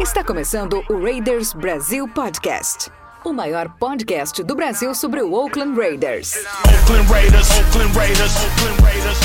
[0.00, 2.90] Está começando o Raiders Brasil Podcast.
[3.24, 6.34] O maior podcast do Brasil sobre o Oakland Raiders.
[6.64, 7.48] Oakland Raiders.
[7.50, 8.32] Oakland Raiders.
[8.36, 9.18] Oakland Raiders.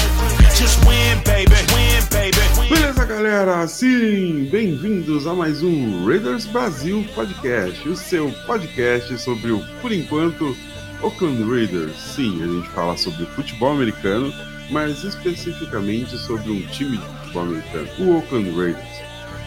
[0.55, 1.55] Just win, baby.
[1.73, 2.69] Win, baby.
[2.69, 3.67] Beleza, galera?
[3.67, 10.55] Sim, bem-vindos a mais um Raiders Brasil Podcast, o seu podcast sobre o, por enquanto,
[11.01, 11.97] Oakland Raiders.
[11.99, 14.31] Sim, a gente fala sobre futebol americano,
[14.71, 19.01] mas especificamente sobre um time de futebol americano, o Oakland Raiders.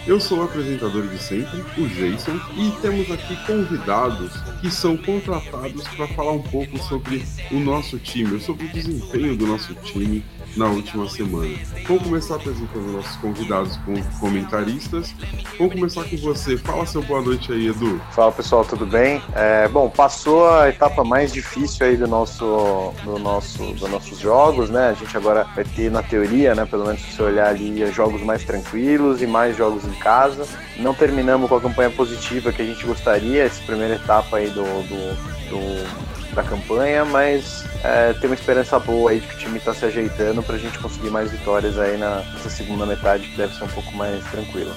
[0.06, 5.88] Eu sou o apresentador de sempre, o Jason, e temos aqui convidados que são contratados
[5.88, 10.22] para falar um pouco sobre o nosso time, sobre o desempenho do nosso time
[10.56, 11.54] na última semana.
[11.86, 15.14] Vamos começar apresentando nossos convidados com comentaristas.
[15.58, 16.56] Vamos começar com você.
[16.56, 18.00] Fala seu boa noite aí, Edu.
[18.12, 19.22] Fala pessoal, tudo bem?
[19.34, 24.70] É, bom, passou a etapa mais difícil aí do nosso, do nosso, dos nossos jogos,
[24.70, 24.90] né?
[24.90, 26.64] A gente agora vai ter na teoria, né?
[26.64, 30.46] Pelo menos se você olhar ali, jogos mais tranquilos e mais jogos em casa.
[30.78, 34.62] Não terminamos com a campanha positiva que a gente gostaria, essa primeira etapa aí do,
[34.62, 39.58] do, do da campanha, mas é, tem uma esperança boa aí de que o time
[39.58, 43.36] está se ajeitando para a gente conseguir mais vitórias aí na, nessa segunda metade que
[43.36, 44.74] deve ser um pouco mais tranquila.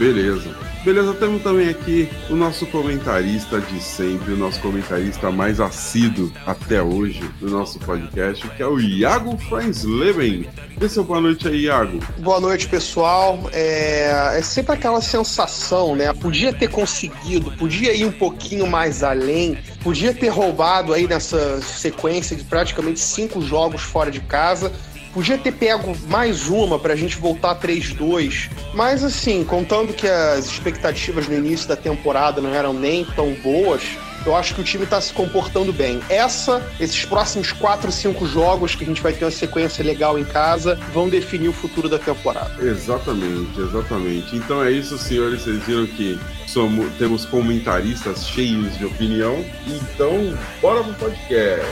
[0.00, 0.56] Beleza.
[0.82, 6.80] Beleza, temos também aqui o nosso comentarista de sempre, o nosso comentarista mais assíduo até
[6.80, 10.48] hoje do nosso podcast, que é o Iago Fransleben.
[10.78, 12.00] Dê seu boa noite aí, Iago.
[12.20, 13.50] Boa noite, pessoal.
[13.52, 16.14] É, é sempre aquela sensação, né?
[16.14, 22.34] Podia ter conseguido, podia ir um pouquinho mais além, podia ter roubado aí nessa sequência
[22.34, 24.72] de praticamente cinco jogos fora de casa.
[25.12, 28.48] Podia ter pego mais uma pra gente voltar 3-2.
[28.74, 33.82] Mas assim, contando que as expectativas no início da temporada não eram nem tão boas,
[34.24, 36.00] eu acho que o time tá se comportando bem.
[36.08, 40.24] Essa, esses próximos 4, 5 jogos que a gente vai ter uma sequência legal em
[40.24, 42.54] casa, vão definir o futuro da temporada.
[42.64, 44.36] Exatamente, exatamente.
[44.36, 45.42] Então é isso, senhores.
[45.42, 49.44] Vocês viram que somos, temos comentaristas cheios de opinião.
[49.66, 51.66] Então, bora pro podcast.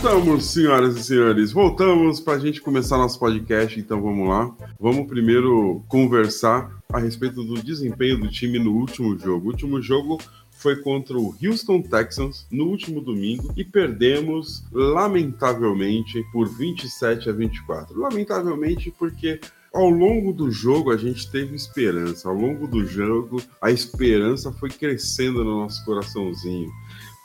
[0.00, 1.50] Voltamos, senhoras e senhores.
[1.50, 3.80] Voltamos para a gente começar nosso podcast.
[3.80, 4.54] Então vamos lá.
[4.78, 9.46] Vamos primeiro conversar a respeito do desempenho do time no último jogo.
[9.46, 10.20] O último jogo
[10.52, 17.98] foi contra o Houston Texans no último domingo e perdemos, lamentavelmente, por 27 a 24.
[17.98, 19.40] Lamentavelmente, porque
[19.74, 22.28] ao longo do jogo a gente teve esperança.
[22.28, 26.70] Ao longo do jogo, a esperança foi crescendo no nosso coraçãozinho.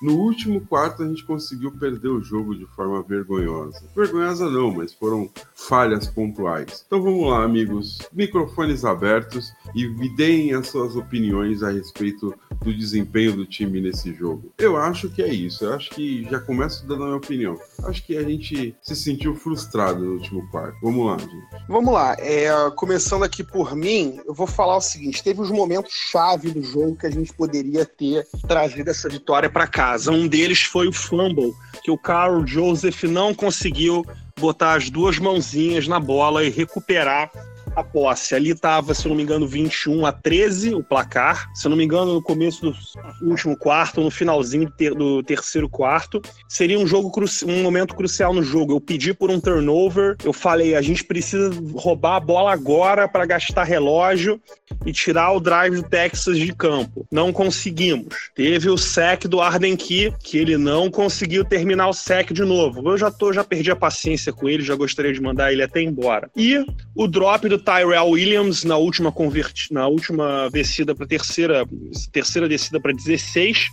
[0.03, 3.81] No último quarto, a gente conseguiu perder o jogo de forma vergonhosa.
[3.95, 6.83] Vergonhosa não, mas foram falhas pontuais.
[6.85, 7.99] Então vamos lá, amigos.
[8.11, 14.13] Microfones abertos e me deem as suas opiniões a respeito do desempenho do time nesse
[14.13, 14.51] jogo.
[14.57, 15.65] Eu acho que é isso.
[15.65, 17.57] Eu acho que já começo dando a minha opinião.
[17.83, 20.77] Acho que a gente se sentiu frustrado no último quarto.
[20.81, 21.67] Vamos lá, gente.
[21.67, 25.93] Vamos lá, é, começando aqui por mim, eu vou falar o seguinte: teve uns momentos
[25.93, 30.11] chave do jogo que a gente poderia ter trazido essa vitória para casa.
[30.11, 31.53] Um deles foi o fumble,
[31.83, 34.05] que o Carl Joseph não conseguiu
[34.39, 37.31] botar as duas mãozinhas na bola e recuperar
[37.75, 38.35] a posse.
[38.35, 41.49] Ali estava, se não me engano, 21 a 13 o placar.
[41.53, 46.21] Se não me engano, no começo do último quarto, no finalzinho do terceiro quarto.
[46.47, 47.11] Seria um jogo
[47.45, 48.73] um momento crucial no jogo.
[48.73, 53.25] Eu pedi por um turnover, eu falei, a gente precisa roubar a bola agora para
[53.25, 54.41] gastar relógio
[54.85, 57.05] e tirar o drive do Texas de campo.
[57.11, 58.31] Não conseguimos.
[58.35, 62.87] Teve o sec do Arden Key, que ele não conseguiu terminar o sec de novo.
[62.89, 65.81] Eu já tô, já perdi a paciência com ele, já gostaria de mandar ele até
[65.81, 66.29] embora.
[66.35, 71.65] E o drop do Tyrell Williams na última converti na última descida para terceira
[72.11, 73.71] terceira descida para 16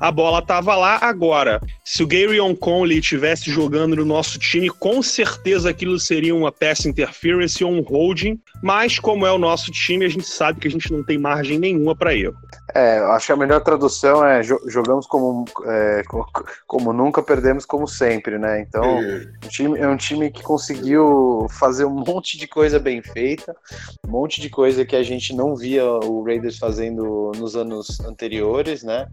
[0.00, 1.60] a bola estava lá agora.
[1.84, 6.84] Se o Gary Conley estivesse jogando no nosso time, com certeza aquilo seria uma pass
[6.84, 10.70] interference ou um holding, mas como é o nosso time, a gente sabe que a
[10.70, 12.34] gente não tem margem nenhuma para erro.
[12.74, 16.26] É, acho que a melhor tradução é jogamos como, é, como,
[16.66, 18.60] como, nunca, perdemos como sempre, né?
[18.60, 23.54] Então, um time, é um time que conseguiu fazer um monte de coisa bem feita,
[24.04, 28.82] um monte de coisa que a gente não via o Raiders fazendo nos anos anteriores,
[28.82, 29.06] né?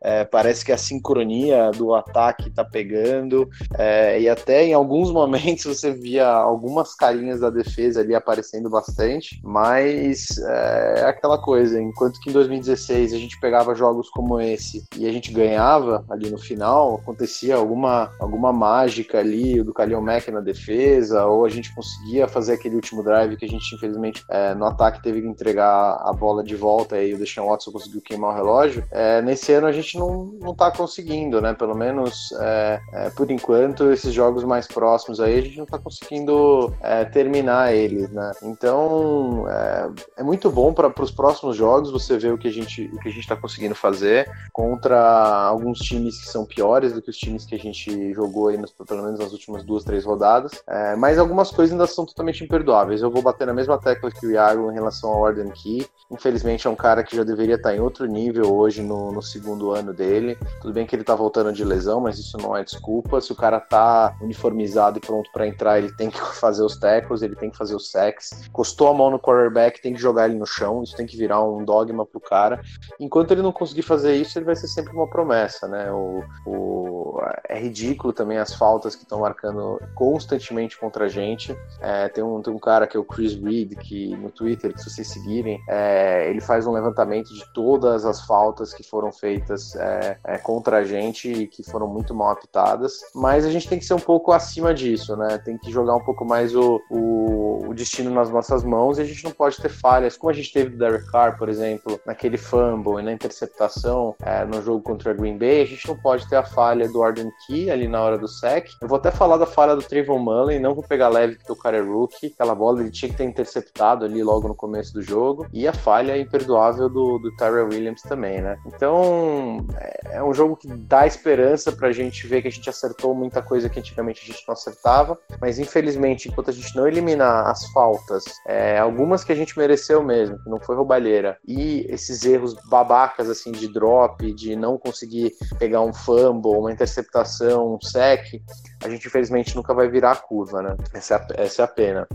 [0.00, 5.64] É, parece que a sincronia do ataque tá pegando, é, e até em alguns momentos
[5.64, 12.20] você via algumas carinhas da defesa ali aparecendo bastante, mas é, é aquela coisa, enquanto
[12.20, 16.38] que em 2016 a gente pegava jogos como esse e a gente ganhava ali no
[16.38, 22.28] final, acontecia alguma, alguma mágica ali do Kalil Mack na defesa, ou a gente conseguia
[22.28, 26.12] fazer aquele último drive que a gente infelizmente é, no ataque teve que entregar a
[26.12, 28.84] bola de volta e o Deshaun Watson conseguiu queimar o relógio.
[28.90, 31.54] É, nesse ano a gente não, não tá conseguindo, né?
[31.54, 35.66] Pelo menos menos é, é, por enquanto, esses jogos mais próximos aí, a gente não
[35.66, 38.32] tá conseguindo é, terminar eles, né?
[38.42, 42.90] Então é, é muito bom para os próximos jogos você ver o que a gente
[42.98, 44.98] que a gente está conseguindo fazer contra
[45.46, 48.72] alguns times que são piores do que os times que a gente jogou aí, nos,
[48.72, 50.52] pelo menos nas últimas duas, três rodadas.
[50.66, 53.02] É, mas algumas coisas ainda são totalmente imperdoáveis.
[53.02, 55.86] Eu vou bater na mesma tecla que o Iago em relação ao Warden Key.
[56.10, 59.72] Infelizmente é um cara que já deveria estar em outro nível hoje no, no segundo
[59.72, 60.38] ano dele.
[60.60, 63.20] Tudo bem que ele tá voltando de lesão, mas isso não é desculpa.
[63.20, 67.22] Se o cara tá uniformizado e pronto para entrar, ele tem que fazer os tackles,
[67.22, 68.48] ele tem que fazer os sacks.
[68.52, 70.82] Costou a mão no quarterback, tem que jogar ele no chão.
[70.82, 72.60] Isso tem que virar um dogma pro cara.
[72.98, 75.90] Enquanto ele não conseguir fazer isso, ele vai ser sempre uma promessa, né?
[75.92, 81.56] O, o é ridículo também as faltas que estão marcando constantemente contra a gente.
[81.80, 84.82] É, tem, um, tem um cara que é o Chris Reed, que no Twitter, que
[84.82, 89.74] se vocês seguirem, é, ele faz um levantamento de todas as faltas que foram feitas
[89.76, 93.00] é, é, contra a gente e que foram muito mal apitadas.
[93.14, 95.38] Mas a gente tem que ser um pouco acima disso, né?
[95.38, 99.04] Tem que jogar um pouco mais o, o, o destino nas nossas mãos e a
[99.04, 102.36] gente não pode ter falhas, como a gente teve do Derek Carr, por exemplo, naquele
[102.68, 106.28] fumble e na interceptação é, no jogo contra a Green Bay, a gente não pode
[106.28, 108.68] ter a falha do Arden Key ali na hora do sec.
[108.80, 111.56] Eu vou até falar da falha do Trayvon Mullen, não vou pegar leve porque o
[111.56, 115.02] cara é rookie, aquela bola ele tinha que ter interceptado ali logo no começo do
[115.02, 118.58] jogo, e a falha imperdoável do, do Tyrell Williams também, né?
[118.66, 123.14] Então, é, é um jogo que dá esperança pra gente ver que a gente acertou
[123.14, 127.46] muita coisa que antigamente a gente não acertava, mas infelizmente, enquanto a gente não eliminar
[127.46, 132.24] as faltas, é, algumas que a gente mereceu mesmo, que não foi roubalheira, e esses
[132.24, 138.40] erros babacas, assim, de drop, de não conseguir pegar um fumble, uma interceptação, um sec,
[138.82, 140.76] a gente infelizmente nunca vai virar a curva, né?
[140.92, 142.08] Essa é a, essa é a pena.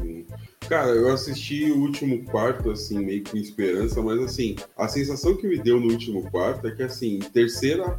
[0.68, 5.48] Cara, eu assisti o último quarto, assim, meio com esperança, mas assim, a sensação que
[5.48, 7.90] me deu no último quarto é que, assim, terceira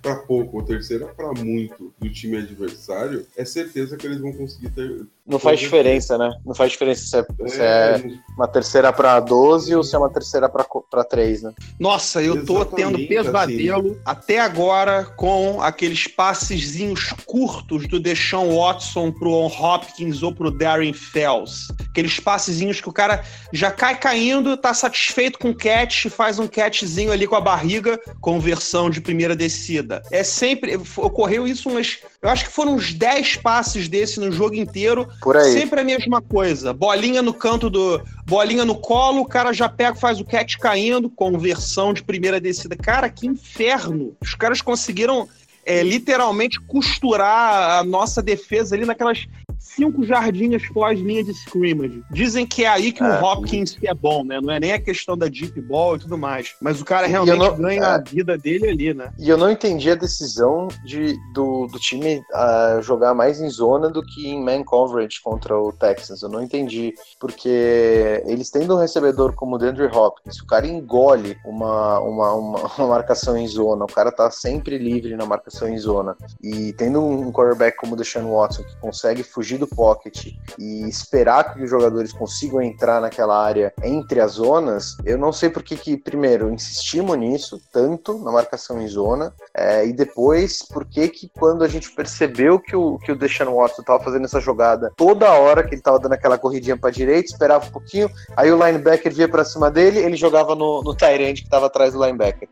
[0.00, 4.70] pra pouco, ou terceira pra muito do time adversário, é certeza que eles vão conseguir
[4.70, 5.06] ter.
[5.26, 6.30] Não faz diferença, né?
[6.44, 8.04] Não faz diferença se é, se é
[8.36, 11.52] uma terceira pra 12 ou se é uma terceira pra, pra 3, né?
[11.80, 14.00] Nossa, eu tô tendo Exatamente, pesadelo assim.
[14.04, 21.68] até agora com aqueles passezinhos curtos do Deshaun Watson pro Hopkins ou pro Darren Fells.
[21.88, 26.46] Aqueles passezinhos que o cara já cai caindo, tá satisfeito com o catch, faz um
[26.46, 30.02] catchzinho ali com a barriga, conversão de primeira descida.
[30.10, 30.78] É sempre.
[30.96, 31.98] Ocorreu isso umas.
[32.20, 35.08] Eu acho que foram uns 10 passes desse no jogo inteiro.
[35.20, 35.52] Por aí.
[35.52, 36.72] Sempre a mesma coisa.
[36.72, 38.02] Bolinha no canto do.
[38.26, 42.76] Bolinha no colo, o cara já pega, faz o catch caindo, conversão de primeira descida.
[42.76, 44.16] Cara, que inferno!
[44.20, 45.28] Os caras conseguiram
[45.64, 49.26] é, literalmente costurar a nossa defesa ali naquelas
[49.58, 52.02] cinco jardinhas pós-linha de scrimmage.
[52.10, 53.06] Dizem que é aí que É.
[53.20, 54.40] o Hopkins é bom, né?
[54.40, 56.54] Não é nem a questão da deep ball e tudo mais.
[56.60, 57.86] Mas o cara realmente não- ganha é.
[57.86, 59.12] a vida dele ali, né?
[59.18, 63.88] E eu não entendi a decisão de, do, do time ah, jogar mais em zona
[63.90, 66.22] do que em man coverage contra o Texans.
[66.22, 66.94] Eu não entendi.
[67.18, 72.58] Porque eles tendo um recebedor como o DeAndre Hopkins, o cara engole uma, uma, uma,
[72.78, 76.16] uma marcação em zona, o cara tá sempre livre na marcação em zona.
[76.42, 81.54] E tendo um quarterback como o Deshaun Watson, que consegue fugir do pocket e esperar
[81.54, 85.76] que os jogadores consigam entrar naquela área entre as zonas, eu não sei por que,
[85.76, 91.30] que primeiro, insistimos nisso tanto na marcação em zona, é, e depois, por que que
[91.38, 95.32] quando a gente percebeu que o, que o Deshaun Watson estava fazendo essa jogada toda
[95.32, 99.12] hora que ele estava dando aquela corridinha para direita, esperava um pouquinho, aí o linebacker
[99.12, 102.48] via para cima dele, ele jogava no, no end que estava atrás do linebacker.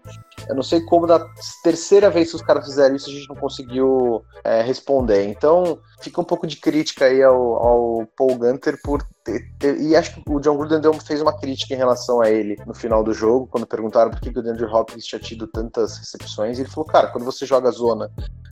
[0.49, 1.25] Eu não sei como da
[1.62, 5.28] terceira vez que os caras fizeram isso a gente não conseguiu é, responder.
[5.28, 9.06] Então fica um pouco de crítica aí ao, ao Paul Gunter por
[9.62, 12.74] e acho que o John Gruden deu- fez uma crítica em relação a ele no
[12.74, 16.58] final do jogo, quando perguntaram por que, que o DeAndre Hopkins tinha tido tantas recepções.
[16.58, 18.10] Ele falou, cara, quando você joga zona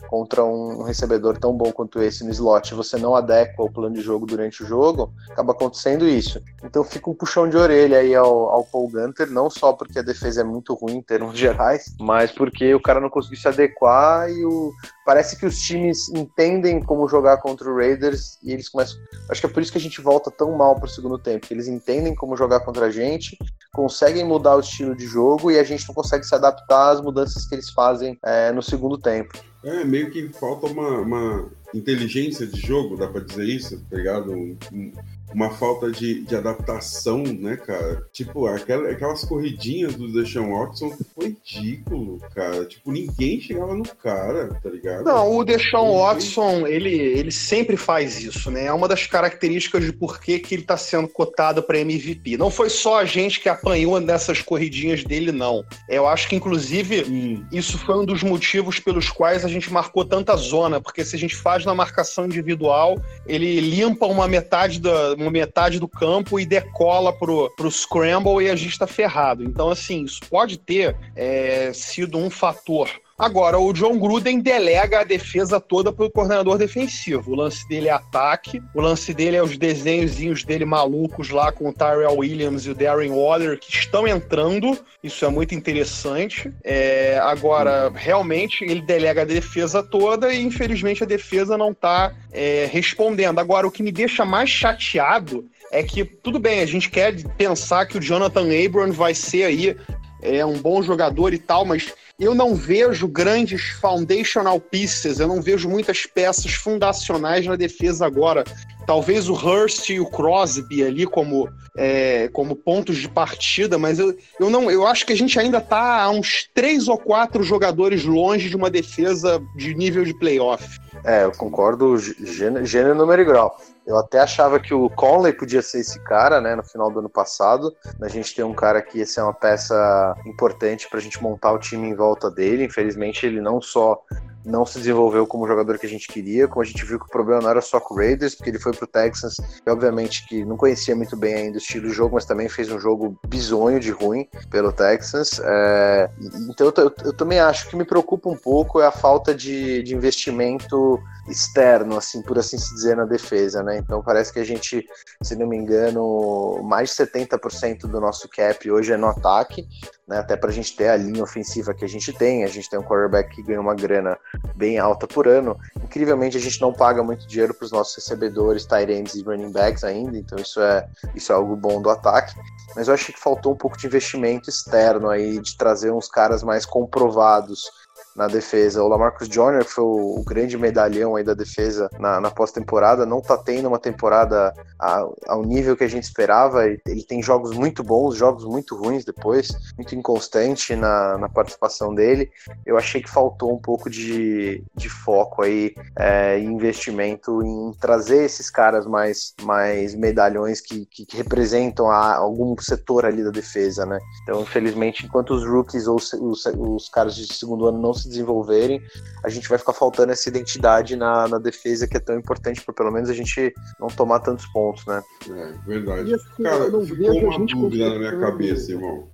[0.09, 4.01] contra um recebedor tão bom quanto esse no slot, você não adequa o plano de
[4.01, 6.41] jogo durante o jogo, acaba acontecendo isso.
[6.63, 10.01] Então fica um puxão de orelha aí ao, ao Paul Gunter, não só porque a
[10.01, 14.29] defesa é muito ruim em termos gerais, mas porque o cara não conseguiu se adequar
[14.29, 14.71] e o,
[15.05, 18.99] parece que os times entendem como jogar contra o Raiders e eles começam.
[19.29, 21.67] Acho que é por isso que a gente volta tão mal pro segundo tempo, eles
[21.67, 23.37] entendem como jogar contra a gente,
[23.73, 27.45] conseguem mudar o estilo de jogo e a gente não consegue se adaptar às mudanças
[27.47, 29.33] que eles fazem é, no segundo tempo.
[29.63, 34.31] É, meio que falta uma, uma inteligência de jogo, dá pra dizer isso, tá ligado?
[34.31, 34.91] Um- um-
[35.33, 38.05] uma falta de, de adaptação, né, cara?
[38.11, 42.65] Tipo, aquela, aquelas corridinhas do Deshaun Watson foi ridículo, cara.
[42.65, 45.03] Tipo, ninguém chegava no cara, tá ligado?
[45.03, 48.65] Não, o Deshaun Watson, ele, ele sempre faz isso, né?
[48.65, 52.37] É uma das características de por que, que ele tá sendo cotado para MVP.
[52.37, 55.63] Não foi só a gente que apanhou nessas corridinhas dele, não.
[55.87, 57.45] Eu acho que, inclusive, hum.
[57.51, 61.19] isso foi um dos motivos pelos quais a gente marcou tanta zona, porque se a
[61.19, 66.45] gente faz na marcação individual, ele limpa uma metade, da, uma metade do campo e
[66.45, 69.43] decola pro, pro scramble e a gente tá ferrado.
[69.43, 72.89] Então, assim, isso pode ter é, sido um fator
[73.21, 77.33] Agora, o John Gruden delega a defesa toda para o coordenador defensivo.
[77.33, 81.69] O lance dele é ataque, o lance dele é os desenhozinhos dele malucos lá com
[81.69, 84.75] o Tyrell Williams e o Darren Waller que estão entrando.
[85.03, 86.51] Isso é muito interessante.
[86.63, 92.67] É, agora, realmente, ele delega a defesa toda e, infelizmente, a defesa não está é,
[92.71, 93.37] respondendo.
[93.37, 97.85] Agora, o que me deixa mais chateado é que, tudo bem, a gente quer pensar
[97.85, 99.77] que o Jonathan Abram vai ser aí
[100.21, 105.41] é um bom jogador e tal, mas eu não vejo grandes foundational pieces, eu não
[105.41, 108.43] vejo muitas peças fundacionais na defesa agora.
[108.91, 114.13] Talvez o Hurst e o Crosby ali como, é, como pontos de partida, mas eu,
[114.37, 118.03] eu não eu acho que a gente ainda está a uns três ou quatro jogadores
[118.03, 120.77] longe de uma defesa de nível de playoff.
[121.05, 123.57] É, eu concordo gênero, número e grau.
[123.87, 127.09] Eu até achava que o Conley podia ser esse cara, né, no final do ano
[127.09, 127.73] passado.
[128.01, 131.53] A gente tem um cara que ia ser uma peça importante para a gente montar
[131.53, 132.65] o time em volta dele.
[132.65, 134.01] Infelizmente, ele não só
[134.45, 137.09] não se desenvolveu como jogador que a gente queria, como a gente viu que o
[137.09, 140.43] problema não era só com o Raiders, porque ele foi pro Texans, e obviamente que
[140.45, 143.79] não conhecia muito bem ainda o estilo de jogo, mas também fez um jogo bizonho
[143.79, 145.39] de ruim pelo Texans.
[145.43, 146.09] É,
[146.49, 149.83] então eu, eu, eu, também acho que me preocupa um pouco é a falta de,
[149.83, 150.99] de investimento
[151.31, 153.77] externo, assim, por assim se dizer, na defesa, né?
[153.77, 154.85] Então parece que a gente,
[155.21, 159.67] se não me engano, mais de 70% do nosso cap hoje é no ataque,
[160.07, 160.19] né?
[160.19, 162.77] Até para a gente ter a linha ofensiva que a gente tem, a gente tem
[162.77, 164.17] um quarterback que ganha uma grana
[164.55, 165.57] bem alta por ano.
[165.83, 169.51] Incrivelmente a gente não paga muito dinheiro para os nossos recebedores, tight ends e running
[169.51, 172.35] backs ainda, então isso é isso é algo bom do ataque.
[172.75, 176.43] Mas eu achei que faltou um pouco de investimento externo aí, de trazer uns caras
[176.43, 177.69] mais comprovados
[178.15, 178.83] na defesa.
[178.83, 183.21] O Lamarcus Joyner, que foi o, grande medalhão aí da defesa na, na pós-temporada, não
[183.21, 186.65] tá tendo uma temporada a, ao nível que a gente esperava.
[186.65, 191.93] Ele, ele, tem jogos muito bons, jogos muito ruins depois, muito inconstante na, na participação
[191.93, 192.29] dele.
[192.65, 198.49] Eu achei que faltou um pouco de, de foco aí é, investimento em trazer esses
[198.49, 203.99] caras mais, mais medalhões que, que, que representam a, algum setor ali da defesa, né?
[204.23, 208.09] Então, infelizmente, enquanto os rookies ou os, os, os caras de segundo ano não se
[208.09, 208.81] desenvolverem,
[209.23, 212.73] a gente vai ficar faltando essa identidade na, na defesa que é tão importante para
[212.73, 215.01] pelo menos a gente não tomar tantos pontos, né?
[215.29, 216.13] É, verdade.
[216.13, 219.07] Assim, Cara, ficou uma dúvida na minha cabeça, irmão.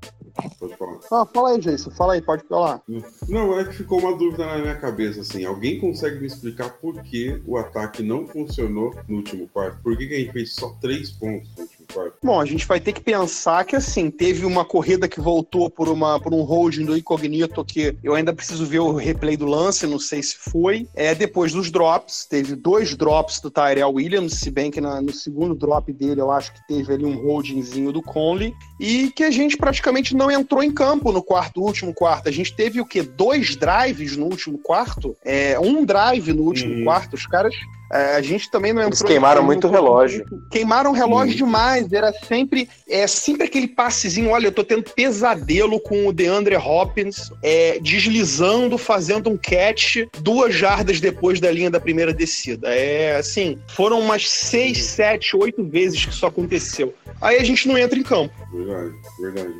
[0.59, 0.99] Pode falar.
[1.11, 1.91] Ah, fala aí, Jason.
[1.91, 2.81] Fala aí, pode falar.
[3.27, 5.43] Não, é que ficou uma dúvida na minha cabeça, assim.
[5.45, 9.81] Alguém consegue me explicar por que o ataque não funcionou no último quarto?
[9.81, 11.76] Por que, que a gente fez só três pontos no último
[12.23, 15.87] Bom, a gente vai ter que pensar que assim, teve uma corrida que voltou por,
[15.87, 19.87] uma, por um holding do Incognito que eu ainda preciso ver o replay do lance,
[19.87, 20.87] não sei se foi.
[20.95, 25.13] É, depois dos drops, teve dois drops do Tyrell Williams, se bem que na, no
[25.13, 29.31] segundo drop dele eu acho que teve ali um holdingzinho do Conley, e que a
[29.31, 32.29] gente praticamente não entrou em campo no quarto, último quarto.
[32.29, 33.01] A gente teve o quê?
[33.01, 35.15] Dois drives no último quarto?
[35.23, 36.83] É, um drive no último uhum.
[36.83, 37.15] quarto.
[37.15, 37.55] Os caras
[37.89, 38.99] a gente também não entrou.
[38.99, 40.25] Eles queimaram muito relógio.
[40.51, 41.45] Queimaram relógio Sim.
[41.45, 41.91] demais.
[41.91, 44.29] Era sempre, é sempre aquele passezinho.
[44.29, 50.53] Olha, eu tô tendo pesadelo com o DeAndre Hopkins é, deslizando, fazendo um catch duas
[50.53, 52.73] jardas depois da linha da primeira descida.
[52.73, 56.93] É assim, foram umas seis, sete, oito vezes que isso aconteceu.
[57.21, 58.33] Aí a gente não entra em campo.
[58.51, 59.53] Verdade, verdade.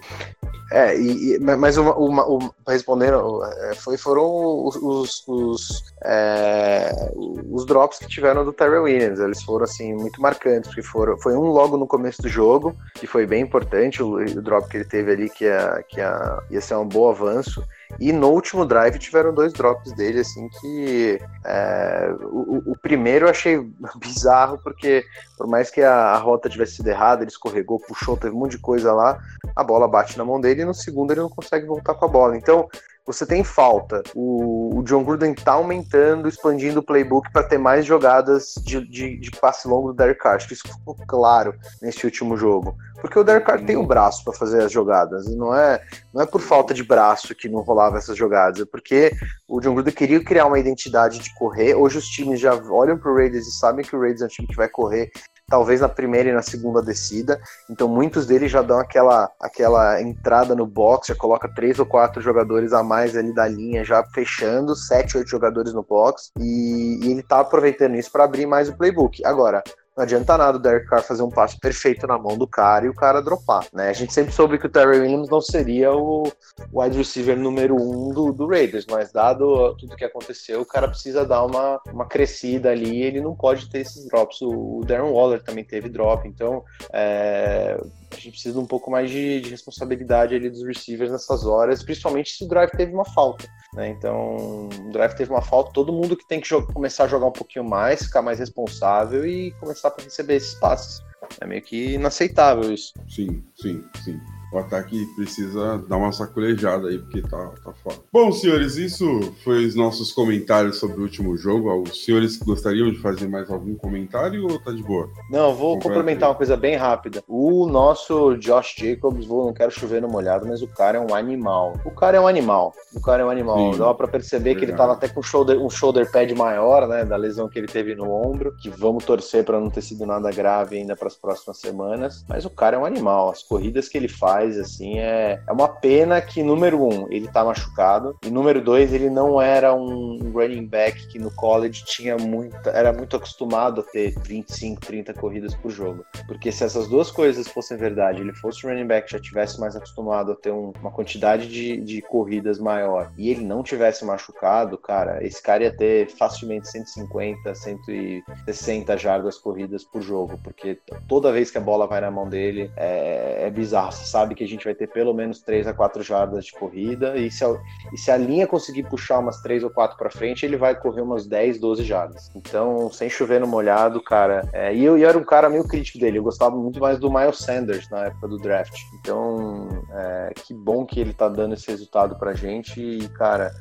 [0.71, 6.91] É, e, e, mas uma, uma, uma, respondendo, é, foi, foram os, os, os, é,
[7.15, 9.19] os, drops que tiveram do Terry Williams.
[9.19, 13.07] Eles foram assim muito marcantes, porque foram, foi um logo no começo do jogo, que
[13.07, 16.61] foi bem importante, o, o drop que ele teve ali, que, ia, que ia, ia
[16.61, 17.63] ser um bom avanço.
[17.99, 23.29] E no último drive tiveram dois drops dele, assim, que é, o, o, primeiro eu
[23.29, 23.57] achei
[23.97, 25.03] bizarro, porque
[25.37, 28.51] por mais que a, a, rota tivesse sido errada, ele escorregou, puxou, teve um monte
[28.51, 29.19] de coisa lá,
[29.55, 32.09] a bola bate na mão dele e no segundo ele não consegue voltar com a
[32.09, 32.37] bola.
[32.37, 32.67] Então,
[33.07, 34.03] você tem falta.
[34.13, 39.17] O, o John Gruden tá aumentando, expandindo o playbook para ter mais jogadas de, de,
[39.17, 40.35] de, passe longo do Derek Carr.
[40.35, 42.75] Acho que isso ficou claro nesse último jogo.
[42.99, 45.25] Porque o Derek Carr tem o braço para fazer as jogadas.
[45.25, 45.81] E não é,
[46.13, 48.59] não é por falta de braço que não rolava essas jogadas.
[48.59, 49.13] É porque
[49.47, 51.75] o John Gruden queria criar uma identidade de correr.
[51.75, 54.47] Hoje os times já olham pro Raiders e sabem que o Raiders é um time
[54.49, 55.09] que vai correr
[55.49, 57.39] talvez na primeira e na segunda descida.
[57.69, 62.21] Então muitos deles já dão aquela, aquela entrada no box, já coloca três ou quatro
[62.21, 67.11] jogadores a mais ali da linha, já fechando, sete, oito jogadores no box, e, e
[67.11, 69.23] ele tá aproveitando isso para abrir mais o playbook.
[69.25, 69.63] Agora,
[69.97, 72.89] não adianta nada o Derek Carr fazer um passe perfeito na mão do cara e
[72.89, 73.89] o cara dropar, né?
[73.89, 76.31] A gente sempre soube que o Terry Williams não seria o
[76.71, 81.25] wide receiver número um do, do Raiders, mas dado tudo que aconteceu, o cara precisa
[81.25, 84.39] dar uma, uma crescida ali ele não pode ter esses drops.
[84.41, 86.63] O, o Darren Waller também teve drop, então
[86.93, 87.79] é,
[88.11, 91.83] a gente precisa de um pouco mais de, de, responsabilidade ali dos receivers nessas horas,
[91.83, 93.47] principalmente se o drive teve uma falta.
[93.73, 93.89] Né?
[93.89, 97.31] Então, o drive teve uma falta, todo mundo que tem que começar a jogar um
[97.31, 101.01] pouquinho mais, ficar mais responsável e começar a receber esses passes.
[101.41, 102.93] É meio que inaceitável isso.
[103.07, 104.19] Sim, sim, sim
[104.51, 107.97] o ataque precisa dar uma sacolejada aí, porque tá, tá foda.
[108.11, 111.83] Bom, senhores, isso foi os nossos comentários sobre o último jogo.
[111.83, 115.09] Os senhores gostariam de fazer mais algum comentário ou tá de boa?
[115.29, 117.23] Não, vou complementar uma coisa bem rápida.
[117.27, 121.13] O nosso Josh Jacobs, vou, não quero chover no molhado, mas o cara é um
[121.13, 121.73] animal.
[121.83, 122.73] O cara é um animal.
[122.93, 123.73] O cara é um animal.
[123.73, 126.87] Sim, Dá pra perceber que ele tava até com um shoulder, um shoulder pad maior,
[126.87, 130.05] né, da lesão que ele teve no ombro, que vamos torcer para não ter sido
[130.05, 132.23] nada grave ainda para as próximas semanas.
[132.29, 133.29] Mas o cara é um animal.
[133.29, 137.43] As corridas que ele faz assim, é, é uma pena que, número um, ele tá
[137.43, 142.69] machucado, e número dois, ele não era um running back que no college tinha muita,
[142.69, 146.05] era muito acostumado a ter 25, 30 corridas por jogo.
[146.27, 149.75] Porque se essas duas coisas fossem verdade, ele fosse um running back já tivesse mais
[149.75, 154.77] acostumado a ter um, uma quantidade de, de corridas maior, e ele não tivesse machucado,
[154.77, 161.51] cara, esse cara ia ter facilmente 150, 160 jardas corridas por jogo, porque toda vez
[161.51, 164.65] que a bola vai na mão dele é, é bizarro, sabe sabe que a gente
[164.65, 167.55] vai ter pelo menos 3 a 4 jardas de corrida, e se a,
[167.93, 171.01] e se a linha conseguir puxar umas 3 ou 4 para frente, ele vai correr
[171.01, 172.29] umas 10, 12 jardas.
[172.35, 174.47] Então, sem chover no molhado, cara.
[174.51, 177.11] É, e eu, eu, era um cara meio crítico dele, eu gostava muito mais do
[177.11, 178.77] Miles Sanders na época do draft.
[178.99, 183.53] Então, é, que bom que ele tá dando esse resultado pra gente, e, cara,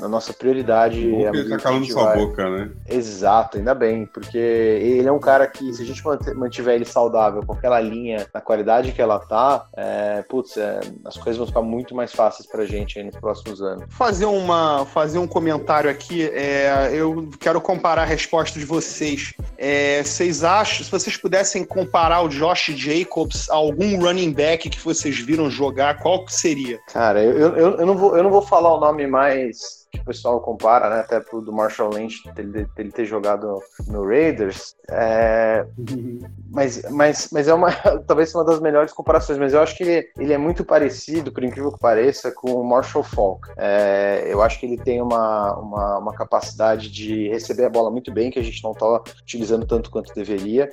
[0.00, 1.30] a nossa prioridade bom é.
[1.32, 2.16] Que ele tá calando sua vai...
[2.18, 2.70] boca, né?
[2.88, 6.02] Exato, ainda bem, porque ele é um cara que, se a gente
[6.36, 10.80] mantiver ele saudável com aquela linha, na qualidade que ela tá, é, é, putz, é,
[11.04, 13.84] as coisas vão ficar muito mais fáceis pra gente aí nos próximos anos.
[13.90, 19.32] Fazer, uma, fazer um comentário aqui, é, eu quero comparar a resposta de vocês.
[19.56, 24.80] É, vocês acham, se vocês pudessem comparar o Josh Jacobs a algum running back que
[24.80, 26.78] vocês viram jogar, qual que seria?
[26.92, 30.04] Cara, eu, eu, eu, não, vou, eu não vou falar o nome mais que o
[30.04, 35.66] pessoal compara, né, até pro do Marshall Lynch ele, ele ter jogado no Raiders, é,
[36.50, 37.70] mas, mas, mas é uma
[38.06, 41.44] talvez uma das melhores comparações, mas eu acho que ele, ele é muito parecido, por
[41.44, 43.48] incrível que pareça, com o Marshall Falk.
[43.56, 48.12] É, eu acho que ele tem uma, uma, uma, capacidade de receber a bola muito
[48.12, 50.70] bem, que a gente não está utilizando tanto quanto deveria,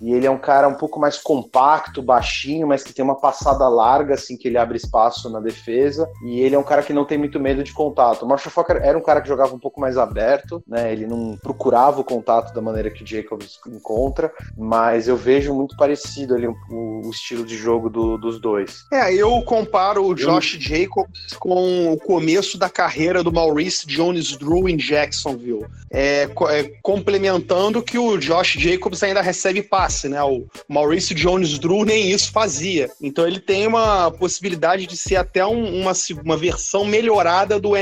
[0.00, 3.66] e ele é um cara um pouco mais compacto, baixinho, mas que tem uma passada
[3.68, 7.04] larga, assim, que ele abre espaço na defesa, e ele é um cara que não
[7.04, 8.26] tem muito medo de contato.
[8.34, 10.92] Marshall Falk era um cara que jogava um pouco mais aberto, né?
[10.92, 15.76] Ele não procurava o contato da maneira que o Jacobs encontra, mas eu vejo muito
[15.76, 18.84] parecido ali o, o estilo de jogo do, dos dois.
[18.92, 20.60] É, eu comparo o Josh eu...
[20.60, 25.66] Jacobs com o começo da carreira do Maurice Jones-Drew em Jacksonville.
[25.90, 30.22] É, é, complementando que o Josh Jacobs ainda recebe passe, né?
[30.24, 32.90] O Maurice Jones-Drew nem isso fazia.
[33.00, 35.92] Então ele tem uma possibilidade de ser até um, uma,
[36.24, 37.76] uma versão melhorada do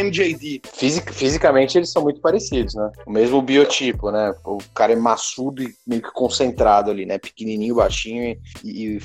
[0.74, 2.90] Fisic, fisicamente eles são muito parecidos, né?
[3.06, 4.34] O mesmo biotipo, né?
[4.44, 7.18] O cara é maçudo e meio que concentrado ali, né?
[7.18, 9.00] Pequenininho, baixinho e, e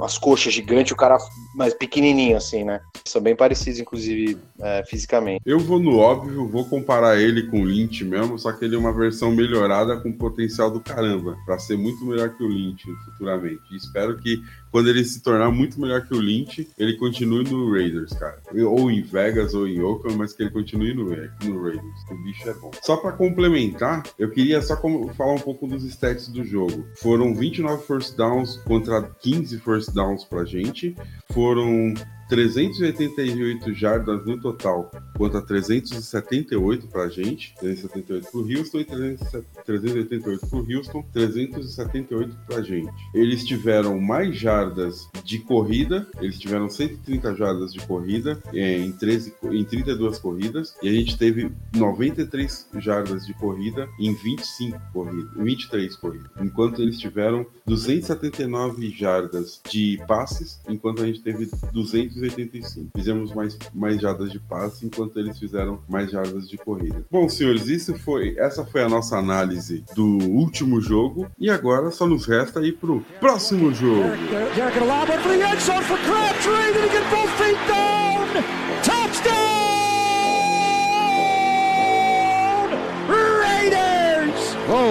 [0.00, 1.16] as coxas gigantes, o cara
[1.54, 2.80] mais pequenininho, assim, né?
[3.04, 5.40] São bem parecidos, inclusive, é, fisicamente.
[5.44, 8.78] Eu vou no óbvio, vou comparar ele com o Lynch mesmo, só que ele é
[8.78, 13.62] uma versão melhorada com potencial do caramba, para ser muito melhor que o Lynch futuramente.
[13.72, 17.72] E espero que quando ele se tornar muito melhor que o Lynch, ele continue no
[17.72, 18.38] Raiders, cara.
[18.52, 22.10] Ou em Vegas ou em Oakland, mas que ele continue no, no Raiders.
[22.10, 22.70] O bicho é bom.
[22.82, 24.76] Só para complementar, eu queria só
[25.16, 26.86] falar um pouco dos stats do jogo.
[26.96, 30.94] Foram 29 first downs contra 15 first downs pra gente.
[31.32, 31.94] Foram
[32.28, 40.46] 388 jardas no total, contra 378 para a gente, 378 para o Houston e 388
[40.46, 42.92] para o Houston, 378 para a gente.
[43.14, 49.34] Eles tiveram mais jardas de corrida, eles tiveram 130 jardas de corrida é, em, 13,
[49.44, 55.96] em 32 corridas, e a gente teve 93 jardas de corrida em 25 corridas, 23
[55.96, 62.90] corridas, enquanto eles tiveram 279 jardas de passes, enquanto a gente teve 200 285.
[62.96, 67.04] Fizemos mais, mais jardas de passe, enquanto eles fizeram mais jardas de corrida.
[67.10, 71.26] Bom, senhores, isso foi, essa foi a nossa análise do último jogo.
[71.38, 74.02] E agora só nos resta ir pro próximo jogo.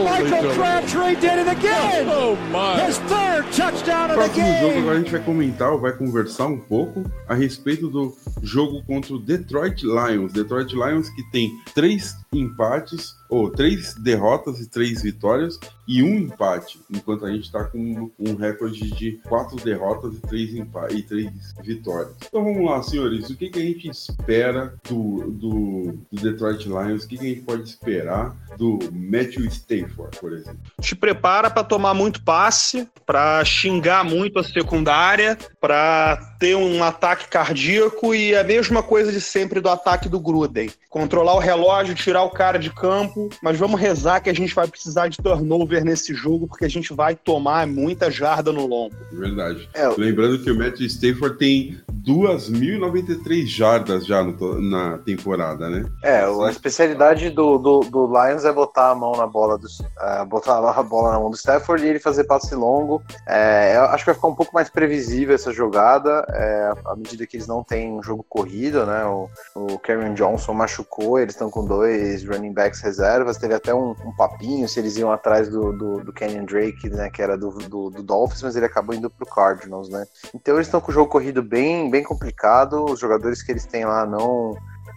[0.05, 2.07] Michael Crabtree did it again.
[2.07, 2.79] Oh my!
[2.85, 4.79] His third touchdown of the Próximo jogo game.
[4.79, 9.15] agora a gente vai comentar ou vai conversar um pouco a respeito do jogo contra
[9.15, 10.31] o Detroit Lions.
[10.31, 16.79] Detroit Lions que tem três empates, ou três derrotas e três vitórias, e um empate,
[16.89, 22.15] enquanto a gente está com um recorde de quatro derrotas e três e três vitórias.
[22.27, 27.03] Então vamos lá, senhores, o que, que a gente espera do, do, do Detroit Lions?
[27.03, 30.59] O que, que a gente pode esperar do Matthew Stafford, por exemplo?
[30.81, 37.27] Te prepara para tomar muito passe, para xingar muito a secundária, para ter um ataque
[37.27, 40.71] cardíaco e a mesma coisa de sempre do ataque do Gruden.
[40.89, 44.67] Controlar o relógio, tirar o cara de campo, mas vamos rezar que a gente vai
[44.67, 48.95] precisar de turnover nesse jogo, porque a gente vai tomar muita jarda no lombo.
[49.11, 49.69] Verdade.
[49.73, 55.85] É, Lembrando que o Matthew Stafford tem 2.093 jardas já no to- na temporada, né?
[56.03, 59.67] É, a especialidade do, do, do Lions é botar a mão na bola do
[59.99, 63.01] é, botar a bola na mão do Stafford e ele fazer passe longo.
[63.27, 67.25] É, eu acho que vai ficar um pouco mais previsível essa jogada, é, à medida
[67.25, 69.05] que eles não têm um jogo corrido, né?
[69.05, 72.81] O, o Karen Johnson machucou, eles estão com dois running backs
[73.15, 76.89] reservas, teve até um, um papinho se eles iam atrás do, do, do Kenyon Drake,
[76.89, 77.09] né?
[77.09, 80.05] Que era do, do, do Dolphins, mas ele acabou indo pro Cardinals, né?
[80.33, 83.85] Então eles estão com o jogo corrido bem, bem complicado, os jogadores que eles têm
[83.85, 84.55] lá não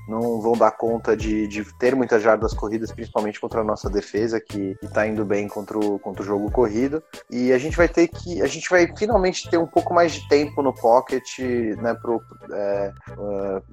[0.08, 4.40] não vão dar conta de, de ter muitas jardas corridas, principalmente contra a nossa defesa,
[4.40, 7.02] que está indo bem contra o, contra o jogo corrido.
[7.30, 8.42] E a gente vai ter que.
[8.42, 11.38] A gente vai finalmente ter um pouco mais de tempo no pocket,
[11.80, 12.92] né, pro, é,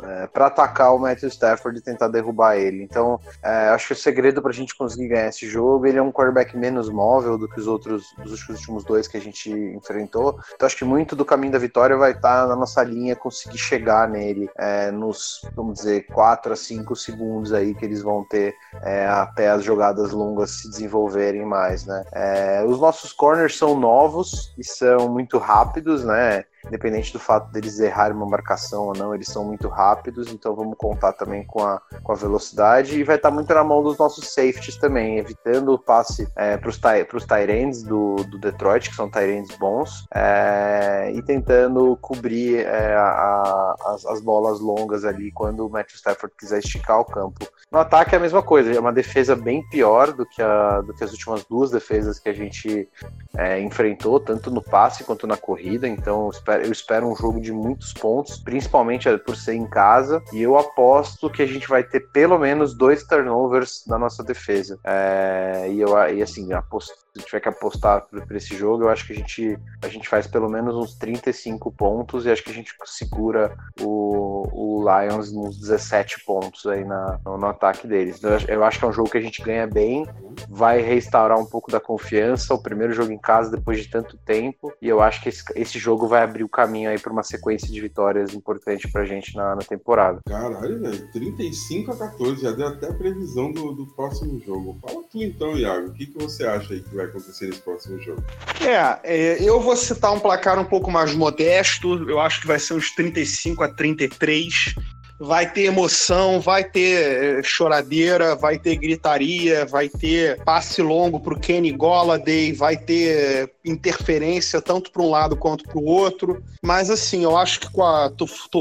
[0.04, 2.84] é, para atacar o Matthew Stafford e tentar derrubar ele.
[2.84, 6.02] Então, é, acho que o segredo para a gente conseguir ganhar esse jogo, ele é
[6.02, 10.40] um quarterback menos móvel do que os outros dos últimos dois que a gente enfrentou.
[10.54, 14.08] Então, acho que muito do caminho da vitória vai estar na nossa linha conseguir chegar
[14.10, 19.06] nele é, nos, vamos dizer, 4 a 5 segundos aí que eles vão ter é,
[19.06, 22.04] até as jogadas longas se desenvolverem mais, né?
[22.12, 26.44] É, os nossos corners são novos e são muito rápidos, né?
[26.68, 30.76] Independente do fato deles errarem uma marcação ou não, eles são muito rápidos, então vamos
[30.78, 34.34] contar também com a, com a velocidade e vai estar muito na mão dos nossos
[34.34, 39.56] safeties também, evitando o passe é, para os Tyrands do, do Detroit, que são Tyrands
[39.58, 45.98] bons, é, e tentando cobrir é, a- as, as bolas longas ali quando o Matthew
[45.98, 47.46] Stafford quiser esticar o campo.
[47.72, 50.94] No ataque é a mesma coisa, é uma defesa bem pior do que, a- do
[50.94, 52.90] que as últimas duas defesas que a gente
[53.38, 55.88] é, enfrentou, tanto no passe quanto na corrida.
[55.88, 59.68] Então eu espero, eu espero um jogo de muitos pontos, principalmente é, por ser em
[59.68, 60.24] casa.
[60.32, 64.80] E eu aposto que a gente vai ter pelo menos dois turnovers na nossa defesa.
[64.84, 69.06] É, e, eu, e assim, aposto, se tiver que apostar para esse jogo, eu acho
[69.08, 72.54] que a gente, a gente faz pelo menos uns 35 pontos e acho que a
[72.54, 78.22] gente segura o, o Lions nos 17 pontos aí na, no, no ataque deles.
[78.24, 80.06] Eu eu acho que é um jogo que a gente ganha bem,
[80.50, 82.54] vai restaurar um pouco da confiança.
[82.54, 84.74] O primeiro jogo em casa depois de tanto tempo.
[84.82, 87.68] E eu acho que esse, esse jogo vai abrir o caminho aí para uma sequência
[87.68, 90.22] de vitórias importante pra gente na, na temporada.
[90.28, 91.12] Caralho, velho.
[91.12, 92.42] 35 a 14.
[92.42, 94.78] Já deu até a previsão do, do próximo jogo.
[94.82, 95.90] Fala tu então, Iago.
[95.90, 98.24] O que, que você acha aí que vai acontecer nesse próximo jogo?
[98.62, 102.10] É, é, eu vou citar um placar um pouco mais modesto.
[102.10, 104.76] Eu acho que vai ser uns 35 a 33.
[105.20, 111.40] Vai ter emoção, vai ter eh, choradeira, vai ter gritaria, vai ter passe longo pro
[111.40, 116.44] Kenny Golladay, vai ter interferência tanto para um lado quanto para o outro.
[116.62, 118.12] Mas assim, eu acho que com a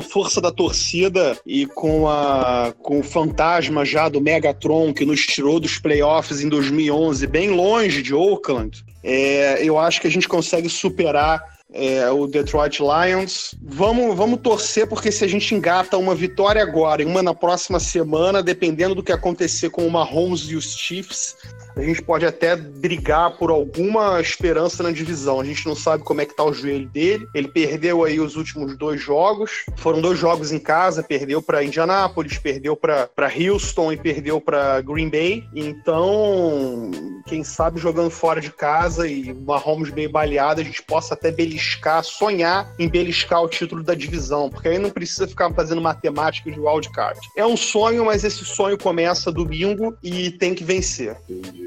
[0.08, 5.58] força da torcida e com, a, com o fantasma já do Megatron que nos tirou
[5.58, 10.68] dos playoffs em 2011, bem longe de Oakland, é, eu acho que a gente consegue
[10.68, 13.54] superar é, o Detroit Lions.
[13.62, 17.80] Vamos, vamos torcer, porque se a gente engata uma vitória agora e uma na próxima
[17.80, 21.36] semana, dependendo do que acontecer com o Mahomes e os Chiefs,
[21.76, 25.40] a gente pode até brigar por alguma esperança na divisão.
[25.40, 27.26] A gente não sabe como é que tá o joelho dele.
[27.34, 29.64] Ele perdeu aí os últimos dois jogos.
[29.76, 35.08] Foram dois jogos em casa, perdeu para Indianápolis, perdeu para Houston e perdeu para Green
[35.08, 35.44] Bay.
[35.54, 36.90] Então,
[37.26, 41.30] quem sabe jogando fora de casa e o Mahomes bem baleado, a gente possa até
[41.30, 46.50] beliscar, sonhar em beliscar o título da divisão, porque aí não precisa ficar fazendo matemática
[46.50, 47.18] de wildcard.
[47.36, 51.16] É um sonho, mas esse sonho começa domingo e tem que vencer.
[51.28, 51.63] Entendi.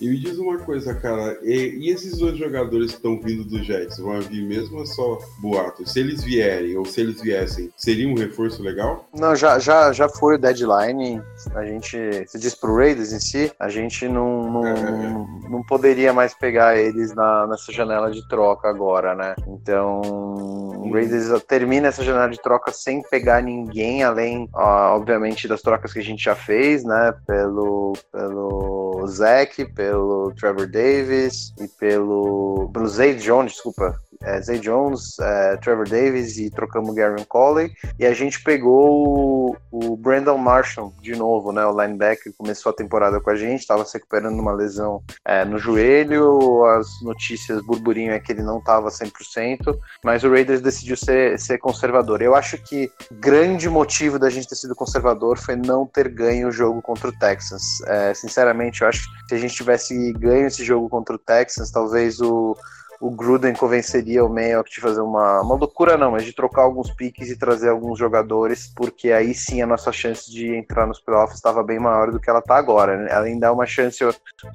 [0.00, 3.62] E me diz uma coisa, cara, e, e esses dois jogadores que estão vindo do
[3.62, 5.88] Jets, vão vir mesmo ou é só boato?
[5.88, 9.08] Se eles vierem ou se eles viessem, seria um reforço legal?
[9.14, 11.22] Não, já, já, já foi o deadline.
[11.54, 15.48] A gente, se diz pro Raiders em si, a gente não, não, É.
[15.48, 19.34] não poderia mais pegar eles na, nessa janela de troca agora, né?
[19.46, 25.62] Então, o Raiders termina essa janela de troca sem pegar ninguém, além, ó, obviamente, das
[25.62, 27.14] trocas que a gente já fez, né?
[27.26, 34.00] Pelo, pelo Zach, pelo Trevor Davis e pelo, pelo Zay Jones, desculpa.
[34.24, 37.72] É, Zay Jones, é, Trevor Davis e trocamos o Gary Colley.
[37.98, 41.64] E a gente pegou o, o Brandon Marshall de novo, né?
[41.64, 45.58] O linebacker começou a temporada com a gente, estava se recuperando uma lesão é, no
[45.58, 46.64] joelho.
[46.64, 51.58] As notícias burburinho é que ele não estava 100%, mas o Raiders decidiu ser, ser
[51.58, 52.22] conservador.
[52.22, 56.52] Eu acho que grande motivo da gente ter sido conservador foi não ter ganho o
[56.52, 57.80] jogo contra o Texans.
[57.86, 61.70] É, sinceramente, eu acho que se a gente tivesse ganho esse jogo contra o Texans,
[61.70, 62.56] talvez o
[63.04, 66.90] o Gruden convenceria o Mayock de fazer uma, uma loucura não, mas de trocar alguns
[66.90, 71.36] piques e trazer alguns jogadores, porque aí sim a nossa chance de entrar nos playoffs
[71.36, 72.96] estava bem maior do que ela está agora.
[72.96, 73.08] Né?
[73.10, 74.02] Ela ainda é uma chance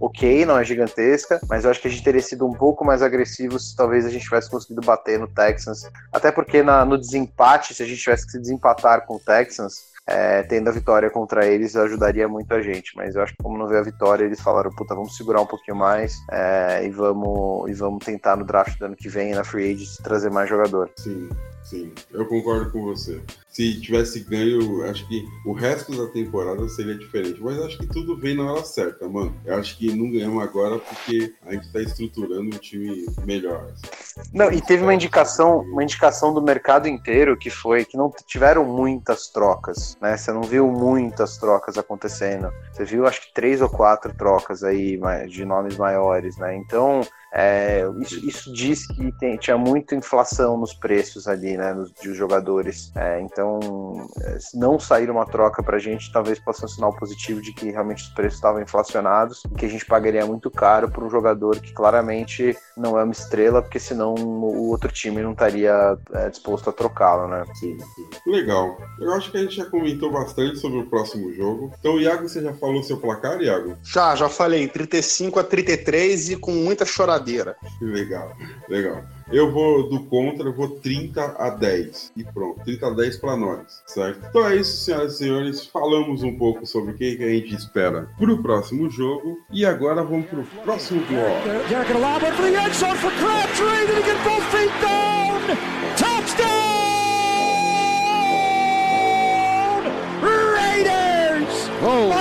[0.02, 3.04] ok, não é gigantesca, mas eu acho que a gente teria sido um pouco mais
[3.04, 7.76] agressivo se talvez a gente tivesse conseguido bater no Texans, até porque na, no desempate,
[7.76, 11.46] se a gente tivesse que se desempatar com o Texans, é, tendo a vitória contra
[11.46, 14.42] eles ajudaria muito a gente, mas eu acho que como não veio a vitória, eles
[14.42, 18.78] falaram, puta, vamos segurar um pouquinho mais é, e, vamos, e vamos tentar no draft
[18.80, 20.90] do ano que vem, na Free Agent, trazer mais jogador.
[20.98, 21.30] Sim,
[21.70, 23.22] sim, eu concordo com você.
[23.48, 28.18] Se tivesse ganho, acho que o resto da temporada seria diferente, mas acho que tudo
[28.18, 29.36] vem na hora certa, mano.
[29.46, 33.74] Eu acho que não ganhamos agora porque a gente tá estruturando um time melhor.
[34.34, 38.66] Não, e teve uma indicação, uma indicação do mercado inteiro que foi que não tiveram
[38.66, 40.16] muitas trocas, né?
[40.16, 42.52] Você não viu muitas trocas acontecendo.
[42.72, 46.56] Você viu acho que três ou quatro trocas aí de nomes maiores, né?
[46.56, 47.02] Então
[47.34, 52.18] é, isso, isso, diz que tem, tinha muita inflação nos preços ali, né, nos, dos
[52.18, 52.92] jogadores.
[52.96, 54.08] É, então,
[54.40, 57.70] se não sair uma troca pra gente, talvez possa ser um sinal positivo de que
[57.70, 61.60] realmente os preços estavam inflacionados e que a gente pagaria muito caro por um jogador
[61.60, 66.70] que claramente não é uma estrela, porque senão o outro time não estaria é, disposto
[66.70, 67.44] a trocá-lo, né?
[67.56, 68.32] Sim, sim.
[68.32, 68.78] Legal.
[69.00, 71.72] Eu acho que a gente já comentou bastante sobre o próximo jogo.
[71.80, 73.78] Então, Iago, você já falou seu placar, Iago?
[73.84, 74.68] Já, já falei.
[74.68, 76.86] 35 a 33 e com muita
[77.82, 78.36] Legal,
[78.68, 79.04] legal.
[79.32, 82.14] Eu vou do contra, eu vou 30 a 10.
[82.18, 84.26] E pronto, 30 a 10 para nós, certo?
[84.28, 85.66] Então é isso, senhoras e senhores.
[85.68, 89.40] Falamos um pouco sobre o que a gente espera para o próximo jogo.
[89.52, 91.48] E agora vamos para o próximo bloco.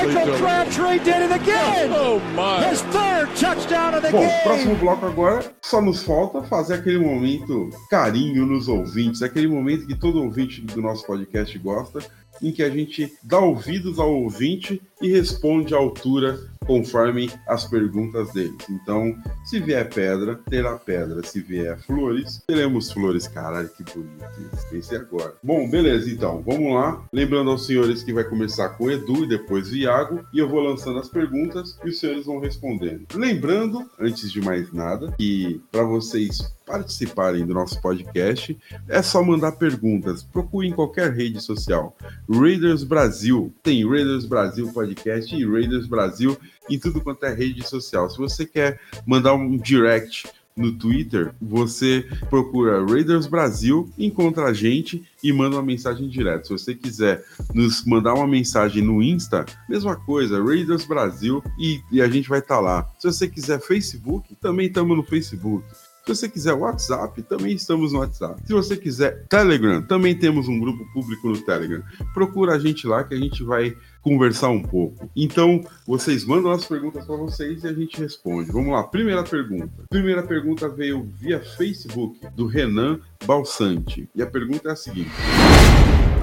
[0.07, 1.91] Michael Crabtree did it again!
[1.93, 2.65] Oh my!
[2.69, 4.43] His third touchdown of the Bom, game!
[4.45, 9.97] próximo bloco agora, só nos falta fazer aquele momento carinho nos ouvintes, aquele momento que
[9.97, 11.99] todo ouvinte do nosso podcast gosta,
[12.41, 18.31] em que a gente dá ouvidos ao ouvinte e responde à altura conforme as perguntas
[18.35, 18.59] deles.
[18.69, 21.23] Então, se vier pedra, terá pedra.
[21.23, 23.27] Se vier flores, teremos flores.
[23.27, 24.95] Caralho, que bonito isso.
[24.95, 25.33] Agora.
[25.43, 26.43] Bom, beleza, então.
[26.47, 27.03] Vamos lá.
[27.11, 30.23] Lembrando aos senhores que vai começar com Edu e depois Iago.
[30.33, 33.07] E eu vou lançando as perguntas e os senhores vão respondendo.
[33.15, 38.57] Lembrando, antes de mais nada, que para vocês participarem do nosso podcast,
[38.87, 40.23] é só mandar perguntas.
[40.23, 41.97] Procure em qualquer rede social.
[42.29, 43.51] Raiders Brasil.
[43.63, 44.88] Tem Raiders Brasil Podcast
[45.37, 46.37] e Raiders Brasil
[46.68, 48.09] em tudo quanto é rede social.
[48.11, 50.27] Se você quer mandar um direct
[50.59, 56.44] no Twitter, você procura Raiders Brasil, encontra a gente e manda uma mensagem direta.
[56.44, 57.24] Se você quiser
[57.55, 62.40] nos mandar uma mensagem no Insta, mesma coisa, Raiders Brasil e, e a gente vai
[62.40, 62.90] estar tá lá.
[62.98, 65.64] Se você quiser Facebook, também estamos no Facebook.
[66.09, 68.40] Se você quiser WhatsApp, também estamos no WhatsApp.
[68.47, 71.83] Se você quiser Telegram, também temos um grupo público no Telegram.
[72.14, 75.11] Procura a gente lá que a gente vai conversar um pouco.
[75.14, 78.51] Então, vocês mandam as perguntas para vocês e a gente responde.
[78.51, 79.85] Vamos lá, primeira pergunta.
[79.90, 84.09] Primeira pergunta veio via Facebook do Renan Balsante.
[84.14, 85.11] E a pergunta é a seguinte: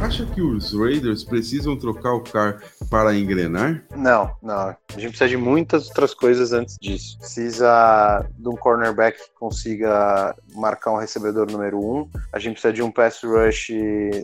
[0.06, 3.84] Acha que os Raiders precisam trocar o car para engrenar?
[3.96, 4.54] Não, não.
[4.70, 7.18] A gente precisa de muitas outras coisas antes disso.
[7.18, 12.08] Precisa de um cornerback que consiga marcar um recebedor número um.
[12.32, 13.72] A gente precisa de um pass rush,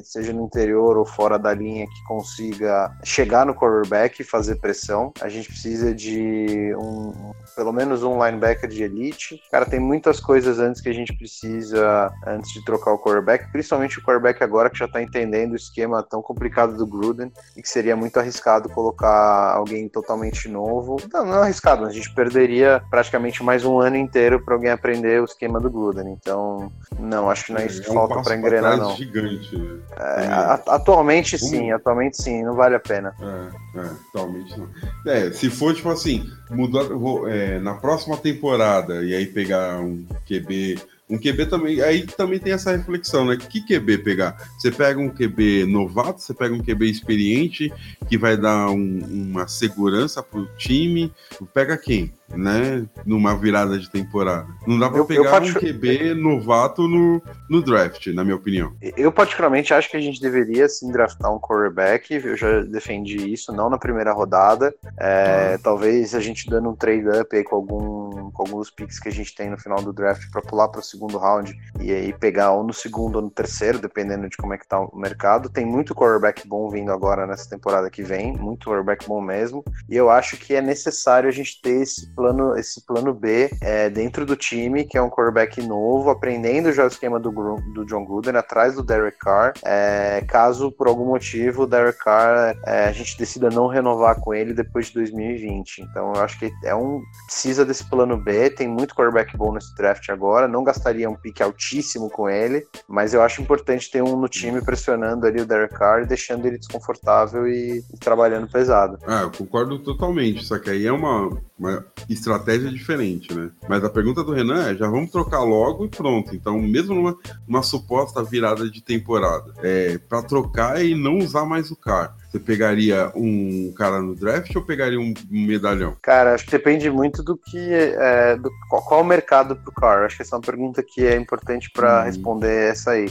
[0.03, 5.11] seja no interior ou fora da linha, que consiga chegar no quarterback e fazer pressão.
[5.19, 9.41] A gente precisa de um, pelo menos um linebacker de elite.
[9.51, 13.97] Cara, tem muitas coisas antes que a gente precisa antes de trocar o quarterback, principalmente
[13.97, 17.95] o quarterback agora que já tá entendendo esquema tão complicado do Gruden e que seria
[17.95, 20.97] muito arriscado colocar alguém totalmente novo.
[21.11, 24.69] Não, não é arriscado, mas a gente perderia praticamente mais um ano inteiro para alguém
[24.71, 26.11] aprender o esquema do Gruden.
[26.21, 28.95] Então, não, acho que não é isso que é um falta para engrenar, não.
[28.95, 29.79] gigante, né?
[29.97, 33.15] É, a- atualmente Como- sim, atualmente sim, não vale a pena.
[33.19, 34.67] É, é, totalmente não.
[35.05, 40.05] É, se for, tipo assim, mudar vou, é, na próxima temporada e aí pegar um
[40.27, 40.79] QB.
[41.11, 41.81] Um QB também.
[41.81, 43.35] Aí também tem essa reflexão, né?
[43.35, 44.37] Que QB pegar?
[44.57, 47.71] Você pega um QB novato, você pega um QB experiente,
[48.07, 51.11] que vai dar um- uma segurança pro time.
[51.53, 52.13] Pega quem?
[52.35, 52.85] Né?
[53.05, 54.47] Numa virada de temporada.
[54.67, 58.35] Não dá pra Eu- eu pegar parti- um QB novato no, no draft, na minha
[58.35, 58.73] opinião.
[58.97, 62.13] Eu, particularmente, acho que a gente deveria sim draftar um quarterback.
[62.13, 64.73] Eu já defendi isso, não na primeira rodada.
[64.99, 69.11] É, Talvez a gente dando um trade-up aí com, algum, com alguns picks que a
[69.11, 72.51] gente tem no final do draft para pular para o segundo round e aí pegar
[72.51, 75.49] ou no segundo ou no terceiro, dependendo de como é que tá o mercado.
[75.49, 79.63] Tem muito quarterback bom vindo agora nessa temporada que vem, muito quarterback bom mesmo.
[79.89, 83.89] E eu acho que é necessário a gente ter esse plano, esse plano B é,
[83.89, 87.31] dentro do time, que é um quarterback novo, aprendendo já o esquema do,
[87.73, 89.53] do John Gruden, atrás do Derek Carr.
[89.65, 94.33] É, caso por algum motivo o Derek Carr é, a gente decida não renovar com
[94.33, 95.81] ele depois de 2020.
[95.81, 98.51] Então eu acho que é um precisa desse plano B.
[98.51, 100.47] Tem muito quarterback bom nesse draft agora.
[100.47, 104.61] Não gastaria um pique altíssimo com ele, mas eu acho importante ter um no time
[104.61, 108.99] pressionando ali o Derek Carr, deixando ele desconfortável e, e trabalhando pesado.
[109.07, 110.45] Ah, eu concordo totalmente.
[110.45, 111.29] Só que aí é uma,
[111.61, 113.51] uma estratégia diferente, né?
[113.69, 116.35] Mas a pergunta do Renan é: já vamos trocar logo e pronto.
[116.35, 117.15] Então, mesmo numa,
[117.47, 122.39] numa suposta virada de temporada, é, para trocar e não usar mais o cara, você
[122.39, 125.97] pegaria um cara no draft ou pegaria um, medalhão?
[126.01, 130.05] Cara, acho que depende muito do que é, do qual, o mercado pro Carr.
[130.05, 132.05] Acho que essa é uma pergunta que é importante para Hum.
[132.05, 133.09] responder essa aí.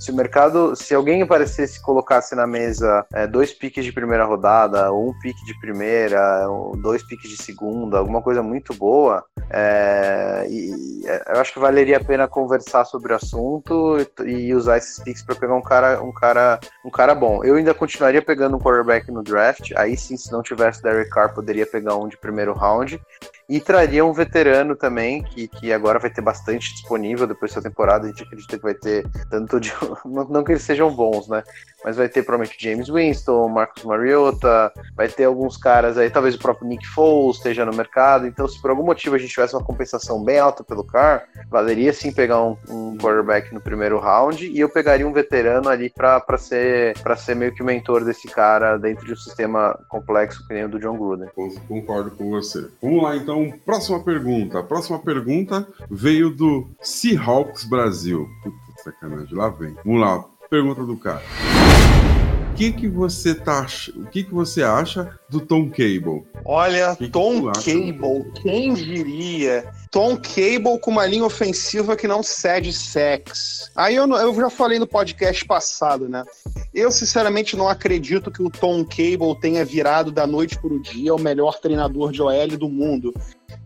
[0.00, 4.24] Se o mercado, se alguém aparecesse e colocasse na mesa é, dois piques de primeira
[4.24, 6.46] rodada, ou um pique de primeira,
[6.78, 11.98] dois piques de segunda, alguma coisa muito boa, é, e, é, eu acho que valeria
[11.98, 16.02] a pena conversar sobre o assunto e, e usar esses piques para pegar um cara,
[16.02, 17.44] um cara, um cara bom.
[17.44, 19.72] Eu ainda continuaria pegando um quarterback no draft.
[19.76, 23.00] Aí sim, se não tivesse Derek Carr, poderia pegar um de primeiro round.
[23.48, 28.06] E traria um veterano também, que, que agora vai ter bastante disponível depois dessa temporada.
[28.06, 29.72] A gente acredita que vai ter tanto de.
[30.04, 31.42] Não, que eles sejam bons, né?
[31.84, 36.38] Mas vai ter provavelmente James Winston, Marcus Mariota, vai ter alguns caras aí, talvez o
[36.38, 38.26] próprio Nick Foles esteja no mercado.
[38.26, 41.92] Então, se por algum motivo a gente tivesse uma compensação bem alta pelo Carr, valeria
[41.92, 44.46] sim pegar um, um quarterback no primeiro round.
[44.46, 48.28] E eu pegaria um veterano ali para ser, pra ser meio que o mentor desse
[48.28, 51.28] cara dentro de um sistema complexo que nem o do John Gruden.
[51.34, 52.68] Con- Concordo com você.
[52.80, 53.31] Vamos lá, então.
[53.64, 54.58] Próxima pergunta.
[54.58, 58.28] A próxima pergunta veio do Seahawks Brasil.
[58.42, 59.74] Puta sacanagem, lá vem.
[59.84, 60.24] Vamos lá.
[60.50, 61.22] Pergunta do cara.
[62.50, 63.66] O que que você tá,
[63.96, 66.22] o que que você acha do Tom Cable?
[66.44, 69.64] Olha, Que que Tom acha, Cable, quem diria?
[69.90, 73.70] Tom Cable com uma linha ofensiva que não cede sex.
[73.74, 76.24] Aí eu, eu já falei no podcast passado, né?
[76.74, 81.14] Eu, sinceramente, não acredito que o Tom Cable tenha virado da noite para o dia
[81.14, 83.12] o melhor treinador de OL do mundo.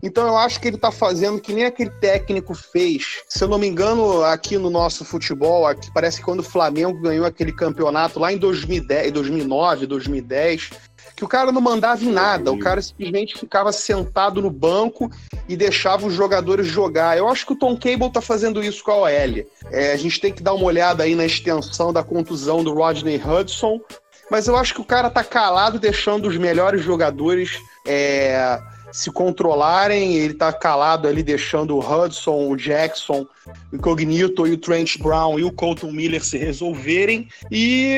[0.03, 3.21] Então eu acho que ele tá fazendo que nem aquele técnico fez.
[3.27, 7.01] Se eu não me engano, aqui no nosso futebol, aqui parece que quando o Flamengo
[7.01, 10.71] ganhou aquele campeonato lá em 2010, 2009, 2010,
[11.17, 15.11] que o cara não mandava em nada, o cara simplesmente ficava sentado no banco
[15.49, 17.17] e deixava os jogadores jogar.
[17.17, 19.45] Eu acho que o Tom Cable tá fazendo isso com a OL.
[19.71, 23.19] É, a gente tem que dar uma olhada aí na extensão da contusão do Rodney
[23.19, 23.81] Hudson,
[24.29, 28.59] mas eu acho que o cara tá calado, deixando os melhores jogadores é,
[28.91, 30.15] se controlarem.
[30.15, 33.25] Ele tá calado ali, deixando o Hudson, o Jackson,
[33.71, 37.27] o Incognito e o Trent Brown e o Colton Miller se resolverem.
[37.51, 37.97] E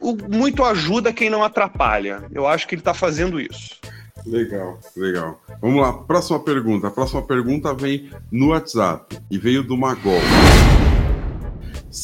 [0.00, 2.24] o- muito ajuda quem não atrapalha.
[2.32, 3.76] Eu acho que ele tá fazendo isso.
[4.26, 5.38] Legal, legal.
[5.60, 6.88] Vamos lá, próxima pergunta.
[6.88, 10.20] A próxima pergunta vem no WhatsApp e veio do Magol.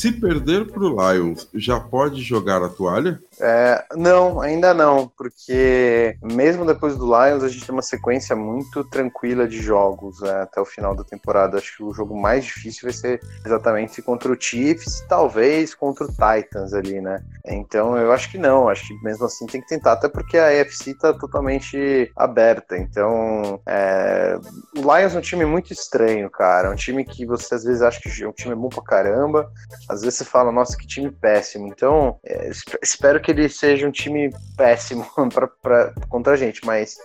[0.00, 3.20] Se perder pro Lions, já pode jogar a toalha?
[3.38, 8.82] É, não, ainda não, porque mesmo depois do Lions a gente tem uma sequência muito
[8.84, 11.56] tranquila de jogos é, até o final da temporada.
[11.56, 16.08] Acho que o jogo mais difícil vai ser exatamente contra o Chiefs, talvez contra o
[16.08, 17.22] Titans ali, né?
[17.46, 20.48] Então eu acho que não, acho que mesmo assim tem que tentar, até porque a
[20.48, 22.76] AFC tá totalmente aberta.
[22.76, 24.38] Então é,
[24.76, 26.68] o Lions é um time muito estranho, cara.
[26.68, 29.50] É um time que você às vezes acha que é um time bom pra caramba,
[29.90, 31.66] às vezes você fala, nossa, que time péssimo.
[31.66, 32.50] Então, é,
[32.82, 36.96] espero que ele seja um time péssimo pra, pra, contra a gente, mas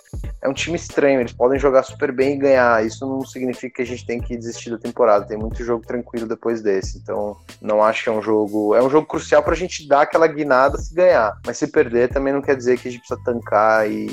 [0.42, 1.20] é um time estranho.
[1.20, 2.86] Eles podem jogar super bem e ganhar.
[2.86, 5.26] Isso não significa que a gente tem que desistir da temporada.
[5.26, 7.00] Tem muito jogo tranquilo depois desse.
[7.00, 8.76] Então, não acho que é um jogo.
[8.76, 11.38] É um jogo crucial pra gente dar aquela guinada se ganhar.
[11.46, 14.08] Mas se perder, também não quer dizer que a gente precisa tancar e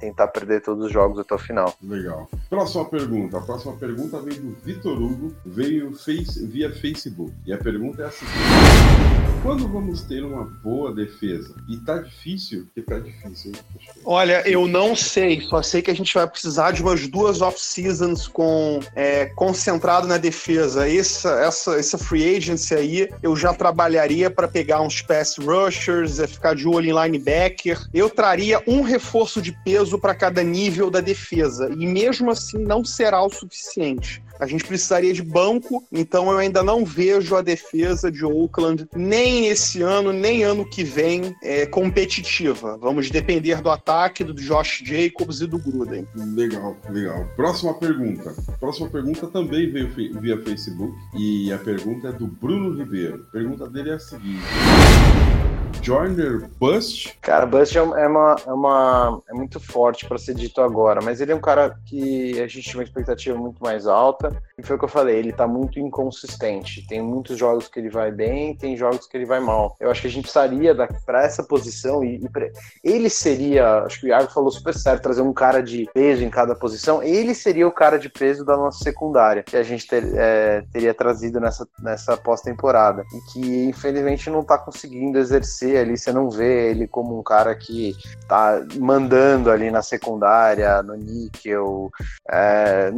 [0.00, 1.74] tentar perder todos os jogos até o final.
[1.82, 2.28] Legal.
[2.48, 3.38] Próxima pergunta.
[3.38, 7.32] A próxima pergunta veio do Vitor Hugo, veio face, via Facebook.
[7.46, 8.34] E a pergunta é a seguinte:
[9.42, 11.54] Quando vamos ter uma boa defesa?
[11.68, 13.52] E tá difícil, porque tá difícil.
[14.04, 15.42] Olha, eu não sei.
[15.42, 20.16] Só sei que a gente vai precisar de umas duas off-seasons com é, concentrado na
[20.16, 20.88] defesa.
[20.88, 26.26] Essa, essa, essa free agency aí, eu já trabalharia para pegar uns pass rushers, é,
[26.26, 27.78] ficar de olho em linebacker.
[27.92, 31.68] Eu traria um reforço de peso peso para cada nível da defesa.
[31.76, 34.22] E mesmo assim não será o suficiente.
[34.38, 39.48] A gente precisaria de banco, então eu ainda não vejo a defesa de Oakland nem
[39.48, 42.78] esse ano, nem ano que vem é, competitiva.
[42.78, 46.06] Vamos depender do ataque do Josh Jacobs e do Gruden.
[46.14, 47.26] Legal, legal.
[47.36, 48.34] Próxima pergunta.
[48.58, 53.26] Próxima pergunta também veio via Facebook e a pergunta é do Bruno Ribeiro.
[53.28, 54.40] A pergunta dele é a seguinte.
[55.82, 57.16] Joyner Bust?
[57.20, 61.32] Cara, Bust é uma, é uma é muito forte para ser dito agora, mas ele
[61.32, 64.30] é um cara que a gente tinha uma expectativa muito mais alta.
[64.58, 66.86] E foi o que eu falei, ele tá muito inconsistente.
[66.86, 69.76] Tem muitos jogos que ele vai bem, tem jogos que ele vai mal.
[69.80, 70.74] Eu acho que a gente precisaria
[71.06, 72.48] para essa posição e, e pra,
[72.84, 76.30] ele seria, acho que o Iago falou super certo, trazer um cara de peso em
[76.30, 77.02] cada posição.
[77.02, 80.92] Ele seria o cara de peso da nossa secundária que a gente ter, é, teria
[80.92, 85.96] trazido nessa, nessa pós-temporada e que infelizmente não tá conseguindo exercer ali.
[85.96, 87.94] Você não vê ele como um cara que
[88.28, 91.90] tá mandando ali na secundária, no níquel.
[92.30, 92.90] É,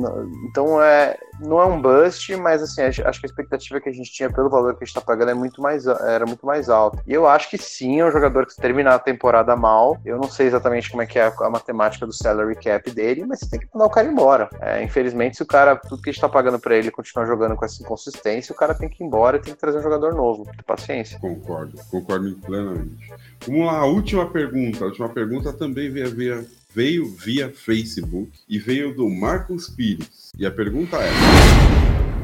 [0.49, 4.11] então é não é um bust, mas assim, acho que a expectativa que a gente
[4.13, 7.03] tinha pelo valor que a gente tá pagando é muito mais, era muito mais alta.
[7.07, 10.17] E eu acho que sim, é um jogador que se terminar a temporada mal, eu
[10.17, 13.41] não sei exatamente como é que é a, a matemática do salary cap dele, mas
[13.41, 14.49] você tem que mandar o cara embora.
[14.61, 17.57] É, infelizmente, se o cara, tudo que a gente tá pagando para ele continuar jogando
[17.57, 20.15] com essa inconsistência, o cara tem que ir embora e tem que trazer um jogador
[20.15, 20.47] novo.
[20.67, 21.19] Paciência.
[21.19, 23.13] Concordo, concordo plenamente.
[23.47, 24.85] Vamos lá, a última pergunta.
[24.85, 26.45] A última pergunta também veio via,
[26.75, 30.33] veio via Facebook e veio do Marcos Pires.
[30.39, 31.11] E a pergunta é: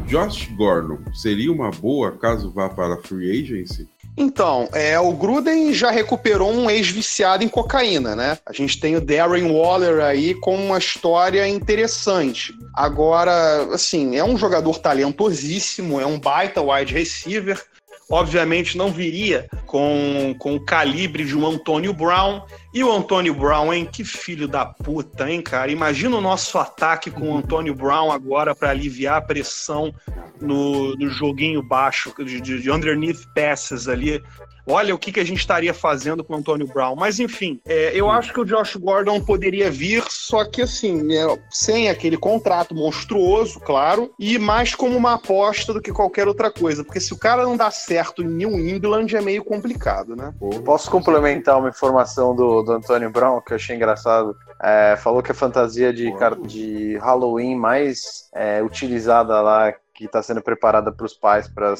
[0.06, 3.86] Josh Gordon seria uma boa caso vá para a free agency?
[4.16, 8.36] Então, é, o Gruden já recuperou um ex-viciado em cocaína, né?
[8.44, 12.52] A gente tem o Darren Waller aí com uma história interessante.
[12.74, 17.62] Agora, assim, é um jogador talentosíssimo, é um baita wide receiver,
[18.10, 22.42] obviamente não viria com, com o calibre de um Antônio Brown.
[22.72, 23.88] E o Antônio Brown, hein?
[23.90, 25.70] Que filho da puta, hein, cara?
[25.70, 29.94] Imagina o nosso ataque com o Antônio Brown agora para aliviar a pressão
[30.40, 34.22] no, no joguinho baixo, de, de underneath passes ali
[34.68, 36.94] olha o que, que a gente estaria fazendo com o Antônio Brown.
[36.94, 41.38] Mas enfim, é, eu acho que o Josh Gordon poderia vir, só que assim, é,
[41.50, 46.84] sem aquele contrato monstruoso, claro, e mais como uma aposta do que qualquer outra coisa.
[46.84, 50.34] Porque se o cara não dá certo em New England, é meio complicado, né?
[50.64, 54.36] Posso complementar uma informação do, do Antônio Brown que eu achei engraçado?
[54.62, 56.12] É, falou que a fantasia de,
[56.46, 61.72] de Halloween mais é, utilizada lá que está sendo preparada para os pais, para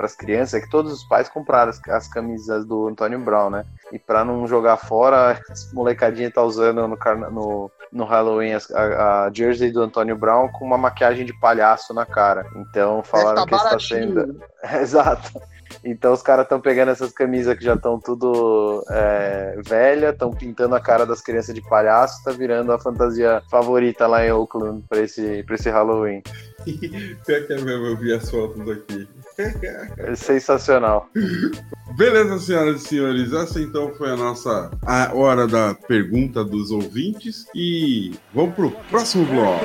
[0.00, 3.64] as crianças, é que todos os pais compraram as, as camisas do Antônio Brown, né?
[3.92, 6.98] E para não jogar fora, essa molecadinha tá usando no,
[7.30, 12.04] no, no Halloween a, a, jersey do Antônio Brown com uma maquiagem de palhaço na
[12.04, 12.44] cara.
[12.56, 14.42] Então falaram tá que está sendo.
[14.82, 15.40] Exato.
[15.82, 20.74] Então os caras estão pegando essas camisas que já estão tudo é, velha, estão pintando
[20.74, 25.00] a cara das crianças de palhaço, tá virando a fantasia favorita lá em Oakland para
[25.00, 26.22] esse, pra esse Halloween.
[26.64, 29.08] Pior que é mesmo, eu vi as fotos aqui.
[29.98, 31.08] É sensacional.
[31.96, 37.46] Beleza, senhoras e senhores, essa então foi a nossa a hora da pergunta dos ouvintes
[37.54, 39.64] e vamos pro próximo bloco.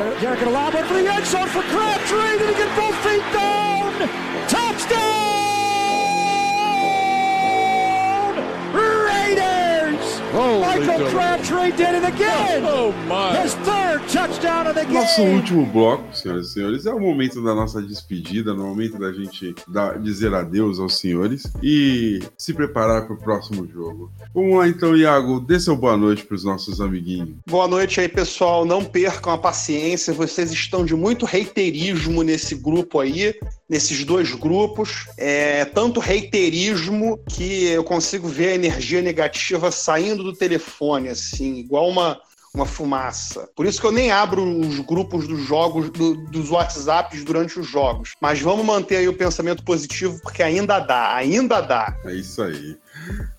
[14.93, 19.11] Nosso último bloco, senhoras e senhores, é o momento da nossa despedida, no momento da
[19.11, 24.11] gente dar, dizer adeus aos senhores e se preparar para o próximo jogo.
[24.33, 27.35] Vamos lá então, Iago, dê seu boa noite para os nossos amiguinhos.
[27.45, 28.63] Boa noite aí, pessoal.
[28.63, 33.35] Não percam a paciência, vocês estão de muito reiterismo nesse grupo aí
[33.69, 35.05] nesses dois grupos.
[35.17, 41.87] É tanto reiterismo que eu consigo ver a energia negativa saindo do telefone, assim, igual
[41.87, 42.19] uma,
[42.53, 43.47] uma fumaça.
[43.55, 47.67] Por isso que eu nem abro os grupos dos jogos, do, dos WhatsApps durante os
[47.67, 48.13] jogos.
[48.19, 51.95] Mas vamos manter aí o pensamento positivo, porque ainda dá, ainda dá.
[52.05, 52.75] É isso aí.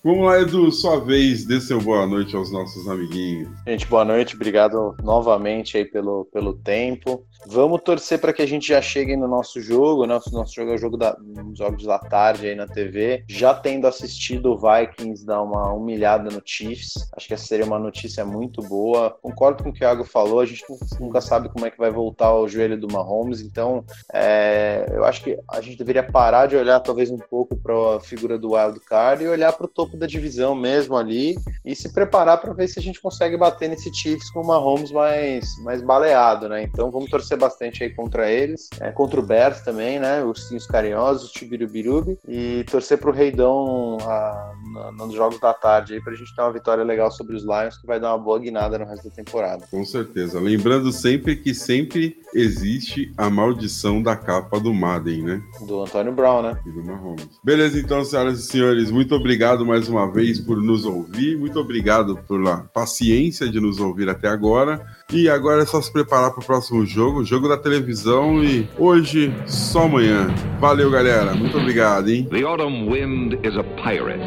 [0.03, 3.49] Vamos lá, Edu, sua vez, dê seu boa noite aos nossos amiguinhos.
[3.67, 7.23] Gente, boa noite, obrigado novamente aí pelo, pelo tempo.
[7.47, 10.05] Vamos torcer para que a gente já chegue no nosso jogo.
[10.05, 11.15] Nosso, nosso jogo é o jogo da,
[11.53, 13.23] jogos da tarde aí na TV.
[13.27, 17.79] Já tendo assistido o Vikings dar uma humilhada no Chiefs, acho que essa seria uma
[17.79, 19.17] notícia muito boa.
[19.21, 20.63] Concordo com o que o Thiago falou, a gente
[20.99, 23.83] nunca sabe como é que vai voltar o joelho do Mahomes, então
[24.13, 27.99] é, eu acho que a gente deveria parar de olhar talvez um pouco para a
[27.99, 31.35] figura do Wild Card e olhar para o topo da divisão mesmo ali
[31.65, 34.91] e se preparar para ver se a gente consegue bater nesse Chiefs com o Mahomes
[34.91, 36.63] mais, mais baleado, né?
[36.63, 40.23] Então vamos torcer bastante aí contra eles, é, contra o Bears também, né?
[40.23, 45.93] Os Ursinhos Carinhosos, o Tibirubirubi e torcer pro Reidão a, na, nos jogos da tarde
[45.93, 48.39] aí pra gente ter uma vitória legal sobre os Lions que vai dar uma boa
[48.39, 49.65] guinada no resto da temporada.
[49.69, 50.39] Com certeza.
[50.39, 55.41] Lembrando sempre que sempre existe a maldição da capa do Madden, né?
[55.67, 56.59] Do Antônio Brown, né?
[56.65, 57.27] E do Mahomes.
[57.43, 59.30] Beleza, então, senhoras e senhores, muito obrigado
[59.65, 64.81] mais uma vez por nos ouvir, muito obrigado pela paciência de nos ouvir até agora.
[65.11, 69.33] E agora é só se preparar para o próximo jogo, jogo da televisão e hoje
[69.45, 70.27] só amanhã.
[70.59, 71.33] Valeu, galera.
[71.33, 72.27] Muito obrigado, hein?
[72.29, 74.19] The autumn wind is a pirate,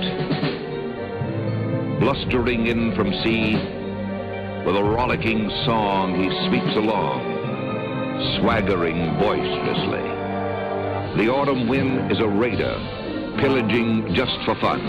[2.01, 3.57] blustering in from sea.
[4.67, 7.21] With a rollicking song, he sweeps along,
[8.41, 10.15] swaggering boisterously.
[11.19, 12.75] The autumn wind is a raider,
[13.39, 14.81] pillaging just for fun.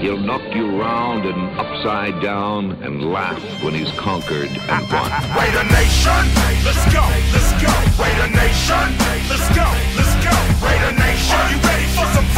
[0.00, 5.10] He'll knock you round and upside down and laugh when he's conquered and won.
[5.38, 6.22] Raider Nation,
[6.64, 7.02] let's go,
[7.34, 7.72] let's go.
[7.98, 8.88] Raider Nation,
[9.28, 9.66] let's go,
[9.98, 10.34] let's go.
[10.64, 12.37] Raider Nation, are you ready for some football?